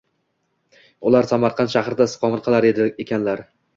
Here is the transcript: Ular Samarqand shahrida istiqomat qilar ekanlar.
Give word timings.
Ular 1.09 1.29
Samarqand 1.31 1.73
shahrida 1.73 2.07
istiqomat 2.11 2.45
qilar 2.49 2.69
ekanlar. 2.87 3.45